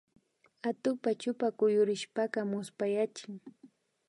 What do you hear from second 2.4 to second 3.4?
muspayachin